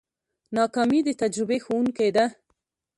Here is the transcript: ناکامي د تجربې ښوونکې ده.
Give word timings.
ناکامي 0.57 0.99
د 1.05 1.09
تجربې 1.21 1.57
ښوونکې 1.65 2.07
ده. 2.15 2.25